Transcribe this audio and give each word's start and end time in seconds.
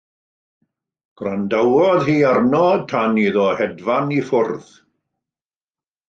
Gwrandawodd 1.21 2.07
hi 2.07 2.15
arno 2.29 2.61
tan 2.93 3.19
iddo 3.25 3.43
hedfan 3.59 4.13
i 4.15 4.17
ffwrdd. 4.31 4.73